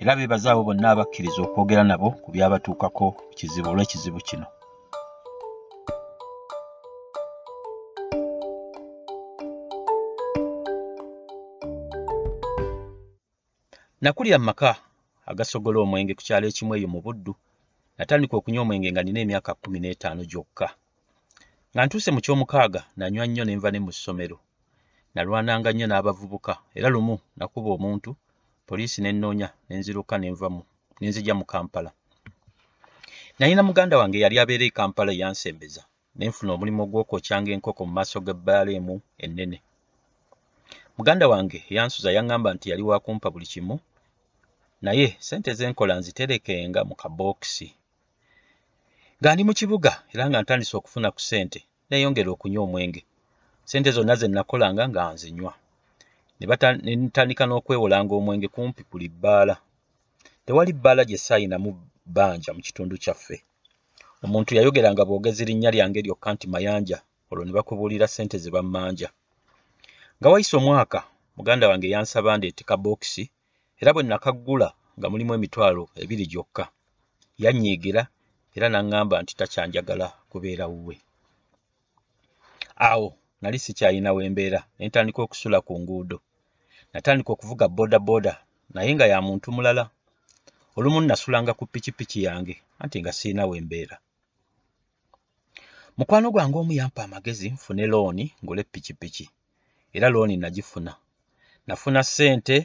era 0.00 0.16
beebaza 0.16 0.52
abo 0.52 0.62
bonna 0.68 0.90
abakkiriza 0.90 1.40
okwogera 1.42 1.82
nabo 1.90 2.08
ku 2.22 2.28
byabatuukako 2.34 3.06
kizibu 3.36 3.68
olw'ekizibu 3.70 4.20
kino. 4.28 4.46
Nakulira 14.02 14.38
mu 14.38 14.46
maka 14.50 14.70
agasogola 15.30 15.78
omwenge 15.82 16.14
ku 16.14 16.22
kyalo 16.26 16.46
ekimu 16.46 16.72
eyo 16.78 16.88
mu 16.94 17.00
buddu 17.04 17.32
natandika 17.98 18.34
okunywa 18.36 18.62
omwenge 18.62 18.88
nga 18.90 19.02
nina 19.02 19.20
emyaka 19.24 19.50
kkumi 19.54 19.78
n'etaano 19.80 20.22
gyokka. 20.30 20.66
Nga 21.72 21.82
ntuuse 21.84 22.10
mu 22.14 22.20
kyomukaaga 22.24 22.80
nanywa 22.96 23.24
nnyo 23.26 23.42
ne 23.44 23.54
nva 23.58 23.70
ne 23.70 23.78
mu 23.84 23.92
ssomero. 23.92 24.38
Nalwananga 25.14 25.70
nnyo 25.72 25.86
n'abavubuka 25.88 26.52
era 26.78 26.88
lumu 26.94 27.14
nakuba 27.36 27.70
omuntu 27.76 28.10
poliisi 28.68 28.98
nennoonya 29.02 29.48
ne 29.68 29.74
nziruka 29.80 30.14
ne 30.18 30.28
nvamu 30.34 30.62
ne 31.00 31.06
nzija 31.08 31.34
mu 31.38 31.44
kampala. 31.52 31.90
Nalina 33.38 33.62
muganda 33.68 33.98
wange 34.00 34.18
yali 34.24 34.36
abeera 34.42 34.64
e 34.68 34.70
kampala 34.78 35.10
eyansembeza 35.12 35.82
ne 36.16 36.24
nfuna 36.28 36.50
omulimu 36.52 36.80
ogw'okwokyanga 36.84 37.50
enkoko 37.56 37.80
mu 37.86 37.92
maaso 37.96 38.18
g'ebbaala 38.26 38.70
emu 38.78 38.94
ennene. 39.24 39.58
Muganda 40.96 41.24
wange 41.32 41.58
eyansuza 41.70 42.10
yaŋŋamba 42.16 42.48
nti 42.54 42.66
yali 42.70 42.82
waakumpa 42.88 43.28
buli 43.32 43.46
kimu 43.52 43.76
naye 44.84 45.06
sente 45.26 45.50
z'enkola 45.58 45.94
nziterekenga 46.00 46.80
mu 46.88 46.94
kabookisi. 47.00 47.68
Nga 49.18 49.30
ndi 49.32 49.42
mu 49.46 49.52
kibuga 49.58 49.92
era 50.12 50.24
nga 50.28 50.38
ntandise 50.42 50.74
okufuna 50.76 51.08
ku 51.14 51.20
ssente 51.22 51.60
neeyongera 51.88 52.30
okunywa 52.32 52.62
omwenge. 52.66 53.02
Ssente 53.64 53.90
zonna 53.96 54.14
ze 54.20 54.26
nakolanga 54.28 54.84
nga 54.90 55.02
nzinywa 55.14 55.52
ne 56.40 56.92
ntandika 56.96 57.44
n'okwewolanga 57.46 58.12
omwenge 58.14 58.48
kumpi 58.54 58.82
buli 58.90 59.08
bbaala 59.12 59.54
tewali 60.44 60.72
bbaala 60.74 61.02
gye 61.08 61.18
saayinamu 61.26 61.70
bbanja 62.06 62.50
mu 62.56 62.60
kitundu 62.66 62.94
kyaffe. 63.02 63.36
Omuntu 64.24 64.50
yayogeranga 64.56 65.02
bwogezi 65.08 65.42
linnya 65.48 65.70
lyange 65.74 66.00
lyokka 66.06 66.28
nti 66.34 66.46
mayanja 66.52 66.98
olwo 67.30 67.42
ne 67.44 67.52
bakubuulira 67.56 68.06
ssente 68.08 68.36
ze 68.42 68.50
bammanja. 68.54 69.08
Nga 70.18 70.28
wayise 70.32 70.54
omwaka 70.60 71.00
muganda 71.36 71.68
wange 71.70 71.88
yansaba 71.94 72.36
ndeete 72.36 72.62
kabookisi 72.68 73.24
era 73.80 73.90
bwe 73.92 74.02
nakaggula 74.02 74.68
nga 74.98 75.06
mulimu 75.10 75.32
emitwalo 75.34 75.82
ebiri 76.02 76.24
gyokka. 76.32 76.64
Yannyiigira 77.42 78.02
era 78.56 78.66
n'aŋŋamba 78.70 79.14
nti 79.22 79.32
takyanjagala 79.38 80.06
kubeera 80.30 80.64
wuwe. 80.72 80.94
Awo 82.90 83.08
nali 83.40 83.58
sikyalina 83.64 84.10
we 84.16 84.22
mbeera 84.32 84.60
ne 84.78 84.84
ntandika 84.88 85.20
okusula 85.22 85.58
ku 85.66 85.72
nguudo 85.82 86.18
natandika 86.92 87.30
okuvuga 87.32 87.68
booda 87.68 87.98
booda 87.98 88.34
naye 88.74 88.90
nga 88.94 89.06
ya 89.12 89.18
muntu 89.26 89.48
mulala. 89.56 89.84
Olumu 90.76 91.00
nasulanga 91.00 91.52
ku 91.58 91.64
pikipiki 91.72 92.18
yange 92.26 92.54
anti 92.82 92.96
nga 93.00 93.12
sirina 93.18 93.44
we 93.50 93.60
mbeera 93.66 93.96
mukwano 95.98 96.30
gwange 96.30 96.58
omu 96.58 96.72
yampa 96.72 97.00
amagezi 97.04 97.46
nfune 97.50 97.84
looni 97.92 98.24
ngule 98.42 98.62
pikipiki 98.72 99.26
era 99.96 100.06
looni 100.08 100.36
nagifuna. 100.36 100.92
Nafuna 101.66 102.00
ssente 102.06 102.56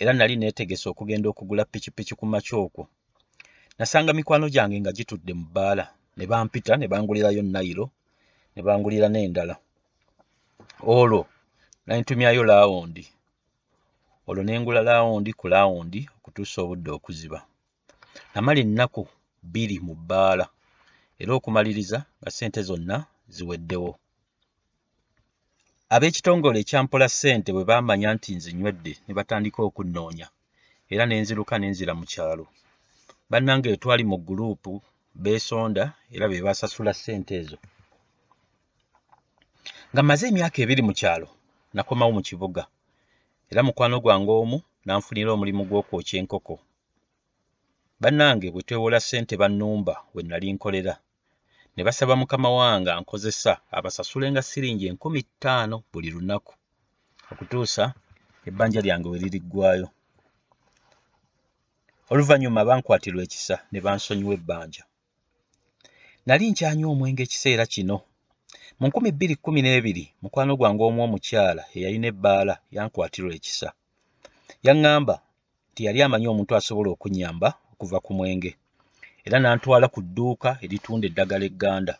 era 0.00 0.12
nali 0.12 0.34
neetegese 0.36 0.86
okugenda 0.88 1.26
okugula 1.28 1.64
pikipiki 1.72 2.14
ku 2.18 2.24
makya 2.32 2.56
okwo. 2.64 2.84
Nasanga 3.78 4.12
mikwano 4.12 4.46
gyange 4.54 4.76
nga 4.80 4.92
gitudde 4.96 5.32
mu 5.38 5.44
bbaala. 5.48 5.84
Ne 6.16 6.24
bampita 6.30 6.72
ne 6.76 6.86
bangulirayo 6.92 7.42
nayiro 7.42 7.86
ne 8.54 8.60
bangulira 8.66 9.08
n'endala. 9.10 9.54
Olwo 10.86 11.26
nantumyayo 11.90 12.44
laawundi 12.44 13.04
olwo 14.28 14.42
ne 14.44 14.60
ngula 14.60 14.80
laawundi 14.88 15.30
ku 15.38 15.44
laawundi 15.52 16.00
okutuusa 16.16 16.58
obudde 16.62 16.90
okuziba. 16.96 17.38
Namala 18.32 18.60
ennaku 18.64 19.02
bbiri 19.42 19.76
mu 19.86 19.94
bbaala 19.98 20.46
era 21.20 21.32
okumaliriza 21.34 21.98
nga 22.18 22.30
ssente 22.30 22.60
zonna 22.68 22.96
ziweddewo. 23.34 23.92
Ab'ekitongole 25.94 26.58
ekyampola 26.60 27.06
ssente 27.10 27.48
bwe 27.52 27.68
baamanya 27.70 28.08
nti 28.14 28.30
nzinywedde 28.38 28.92
ne 29.04 29.12
batandika 29.18 29.60
okunnoonya 29.68 30.26
era 30.92 31.04
ne 31.06 31.14
nziruka 31.22 31.54
ne 31.58 31.66
nzira 31.72 31.92
mu 31.98 32.04
kyalo. 32.12 32.44
Bannange 33.30 33.70
twali 33.82 34.04
mu 34.10 34.16
guluupu 34.26 34.72
beesonda 35.22 35.84
era 36.14 36.24
be 36.30 36.44
basasula 36.46 36.92
ssente 36.94 37.32
ezo. 37.40 37.58
Nga 39.90 40.00
mmaze 40.02 40.24
emyaka 40.30 40.58
ebiri 40.64 40.84
mu 40.88 40.94
kyalo 41.00 41.28
nakomawo 41.74 42.12
mu 42.16 42.22
kibuga. 42.22 42.62
Era 43.50 43.62
mukwano 43.66 43.96
gwange 44.00 44.32
omu 44.42 44.58
n'anfunira 44.84 45.30
omulimu 45.32 45.62
gw'okwokya 45.68 46.16
enkoko. 46.20 46.54
Bannange 48.00 48.46
bwe 48.50 48.62
twewola 48.66 48.98
ssente 49.00 49.34
bannumba 49.40 49.94
we 50.14 50.20
nali 50.22 50.52
nkolera. 50.54 50.94
Ne 51.74 51.82
basaba 51.86 52.14
mukama 52.20 52.50
wange 52.58 52.90
ankozesa 52.92 53.52
abasasulenga 53.76 54.42
siringi 54.42 54.84
enkumi 54.90 55.20
ttaano 55.22 55.76
buli 55.92 56.10
lunaku 56.14 56.52
okutuusa 57.32 57.84
ebbanja 58.48 58.80
lyange 58.84 59.08
we 59.12 59.18
liriggwayo. 59.22 59.88
Oluvannyuma 62.10 62.64
bankwatirwa 62.68 63.22
ekisa 63.26 63.56
ne 63.70 63.78
bansonyiwa 63.84 64.34
ebbanja. 64.38 64.82
Nali 66.26 66.44
nkyanywa 66.50 66.90
omwenge 66.92 67.22
ekiseera 67.24 67.64
kino 67.72 67.96
mu 68.80 68.86
nkumi 68.88 69.10
bbiri 69.12 69.34
kkumi 69.36 69.60
n'ebiri 69.62 70.04
mukwano 70.22 70.52
gwange 70.58 70.82
omu 70.88 71.00
omukyala 71.06 71.62
eyalina 71.76 72.06
ebbaala 72.12 72.54
yankwatirwa 72.74 73.32
ekisa. 73.38 73.68
Yaŋŋamba 74.66 75.14
nti 75.70 75.80
yali 75.86 75.98
amanyi 76.02 76.26
omuntu 76.32 76.52
asobola 76.58 76.88
okunnyamba 76.92 77.48
okuva 77.72 77.98
ku 78.04 78.10
mwenge 78.18 78.50
era 79.26 79.36
n'antwala 79.40 79.86
ku 79.94 80.00
dduuka 80.06 80.50
eritunda 80.64 81.04
eddagala 81.06 81.44
egganda. 81.50 81.94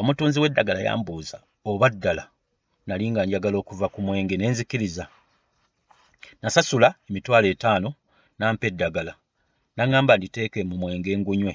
Omutunzi 0.00 0.38
w'eddagala 0.42 0.80
yambuuza 0.86 1.38
oba 1.68 1.86
ddala? 1.94 2.24
Nali 2.86 3.04
nga 3.10 3.22
njagala 3.26 3.56
okuva 3.62 3.86
ku 3.94 3.98
mwenge 4.06 4.34
ne 4.36 4.46
nzikiriza. 4.52 5.04
Nasasula 6.42 6.88
emitwalo 7.08 7.46
etaano 7.54 7.90
n'ampa 8.38 8.64
eddagala. 8.70 9.12
N'aŋŋamba 9.76 10.12
nditeeke 10.16 10.60
mu 10.68 10.74
mwenge 10.80 11.10
ngunywe. 11.20 11.54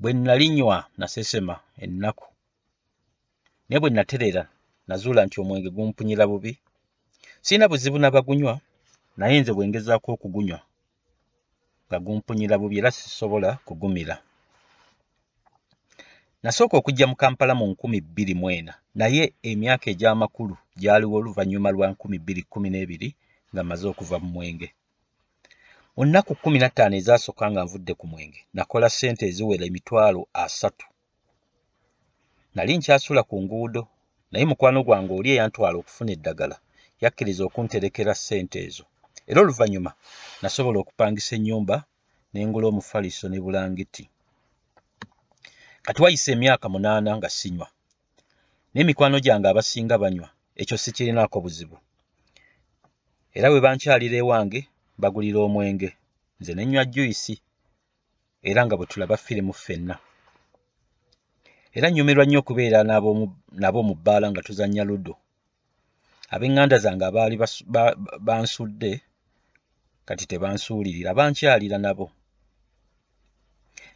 Bwe 0.00 0.10
nalinywa 0.12 0.76
nasesema 1.00 1.54
ennaku 1.84 2.26
naye 3.68 3.80
bwe 3.80 3.90
natereera 3.90 4.42
nazuula 4.88 5.20
nti 5.26 5.36
omwenge 5.42 5.70
gumpunyira 5.76 6.24
bubi. 6.30 6.52
Sirina 7.44 7.68
buzibu 7.70 7.98
na 7.98 8.10
bagunywa 8.14 8.54
naye 9.18 9.36
nze 9.40 9.52
bwe 9.52 9.68
ngezaako 9.68 10.08
okugunywa 10.12 10.58
nga 11.86 11.98
gumpunyira 12.04 12.54
bubi 12.60 12.78
era 12.80 12.90
sisobola 12.96 13.48
kugumira. 13.66 14.16
Nasooka 16.42 16.74
okujja 16.76 17.06
mu 17.10 17.16
kampala 17.22 17.52
mu 17.58 17.64
nkumi 17.70 17.98
bbiri 18.06 18.34
mu 18.40 18.46
ena 18.58 18.72
naye 19.00 19.22
emyaka 19.50 19.86
egy'amakulu 19.92 20.54
gyaliwo 20.80 21.14
oluvannyuma 21.20 21.68
lwa 21.74 21.86
nkumi 21.92 22.16
bbiri 22.18 22.42
kkumi 22.44 22.68
n'ebiri 22.70 23.08
nga 23.50 23.62
mmaze 23.62 23.86
okuva 23.92 24.16
mu 24.22 24.28
mwenge. 24.34 24.68
Mu 25.96 26.02
nnaku 26.06 26.32
kkumi 26.34 26.58
na 26.60 26.68
ttaano 26.70 26.94
ezaasooka 27.00 27.44
nga 27.50 27.62
nvudde 27.64 27.92
ku 28.00 28.06
mwenge 28.12 28.40
nakola 28.56 28.86
ssente 28.90 29.22
eziwera 29.30 29.64
emitwalo 29.68 30.20
asatu 30.44 30.86
nali 32.58 32.72
nkyasula 32.78 33.22
ku 33.22 33.36
nguudo 33.42 33.82
naye 34.30 34.44
mukwano 34.50 34.78
gwange 34.86 35.12
oli 35.18 35.28
eyantwala 35.34 35.76
okufuna 35.78 36.10
eddagala 36.16 36.56
yakkiriza 37.02 37.42
okunterekera 37.48 38.12
ssente 38.18 38.58
ezo. 38.66 38.84
Era 39.30 39.38
oluvannyuma 39.42 39.90
nasobola 40.42 40.78
okupangisa 40.80 41.32
ennyumba 41.38 41.76
ne 42.32 42.40
ngula 42.46 42.66
omufaliso 42.68 43.26
ne 43.28 43.38
bulangiti. 43.44 44.04
Kati 45.84 45.98
wayise 46.02 46.30
emyaka 46.36 46.66
munaana 46.72 47.10
nga 47.18 47.28
sinywa 47.38 47.68
n'emikwano 48.72 49.16
gyange 49.24 49.46
abasinga 49.48 49.96
banywa 50.02 50.28
ekyo 50.60 50.76
sikirinaako 50.82 51.36
buzibu. 51.44 51.76
Era 53.36 53.46
bwe 53.50 53.64
bankyalira 53.64 54.16
ewange 54.22 54.60
bagulira 55.00 55.38
omwenge 55.46 55.90
nze 56.40 56.52
ne 56.54 56.62
nnywa 56.64 56.84
juyisi 56.92 57.34
era 58.48 58.60
nga 58.64 58.74
bwe 58.76 58.86
tulaba 58.90 59.16
firimu 59.24 59.54
ffenna 59.58 59.96
era 61.76 61.86
nnyumirwa 61.88 62.24
nnyo 62.24 62.38
okubeera 62.40 62.78
nabo 63.62 63.80
mu 63.88 63.94
bbaala 63.98 64.26
nga 64.30 64.44
tuzannya 64.46 64.84
ludo 64.90 65.14
ab'eŋŋanda 66.34 66.76
zange 66.84 67.04
abaali 67.06 67.36
bansudde 68.26 68.92
kati 70.08 70.24
tebansuulirira 70.30 71.10
bankyalira 71.18 71.78
nabo. 71.84 72.06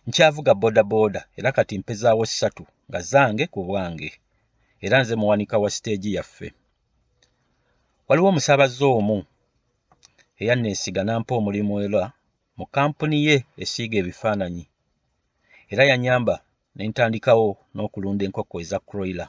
Nkyavuga 0.07 0.53
boodabooda 0.61 1.21
era 1.39 1.49
kati 1.57 1.75
mpezaawo 1.81 2.25
ssatu 2.31 2.65
nga 2.89 3.01
zange 3.13 3.45
ku 3.53 3.61
bwange 3.69 4.11
era 4.85 4.97
nze 5.01 5.15
muwanika 5.21 5.57
wa 5.63 5.69
siteegi 5.75 6.11
yaffe. 6.17 6.49
Waliwo 8.07 8.29
omusaabaze 8.31 8.85
omu 8.99 9.19
eyanneesiga 10.41 11.03
nampa 11.05 11.33
omulimu 11.39 11.75
era 11.87 12.03
mu 12.59 12.65
kampuni 12.75 13.17
ye 13.27 13.37
esiiga 13.63 13.97
ebifaananyi. 14.03 14.65
Era 15.73 15.83
yanyamba 15.91 16.35
ne 16.77 16.83
ntandikawo 16.89 17.49
n'okulunda 17.75 18.23
enkoko 18.27 18.55
eza 18.63 18.79
kroiler 18.89 19.29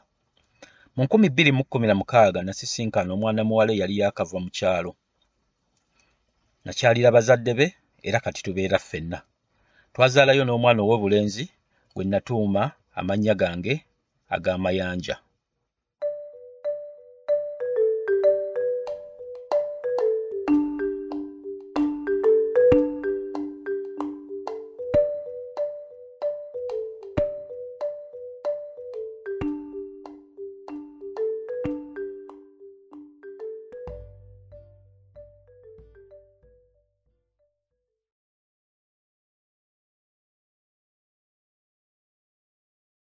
mu 0.95 1.01
nkumi 1.05 1.27
bbiri 1.29 1.51
mu 1.57 1.63
kkumi 1.65 1.87
na 1.87 1.95
mukaaga 1.99 2.39
nasisinkana 2.43 3.09
omwana 3.15 3.41
muwala 3.47 3.71
eyali 3.73 3.95
yaakava 4.01 4.37
mu 4.43 4.49
kyalo. 4.57 4.91
Nakyalira 6.65 7.09
bazadde 7.15 7.51
be 7.59 7.65
era 8.07 8.19
kati 8.25 8.39
tubeera 8.45 8.77
ffenna. 8.79 9.19
Twazaalayo 9.93 10.43
n'omwana 10.45 10.79
ow'obulenzi 10.83 11.45
gwe 11.93 12.03
natuuma 12.05 12.63
amannya 12.99 13.33
gange 13.41 13.73
ag'amayanja 14.35 15.15